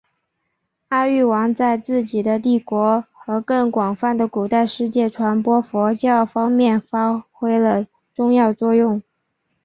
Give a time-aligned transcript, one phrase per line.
[0.87, 8.99] 阿育王在自己的帝国和更广泛的古代世界传播佛教方面发挥了重要作用。